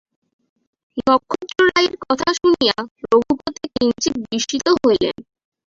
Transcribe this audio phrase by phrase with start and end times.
[0.99, 2.75] নক্ষত্ররায়ের কথা শুনিয়া
[3.03, 5.15] রঘুপতি কিঞ্চিৎ বিস্মিত হইলেন।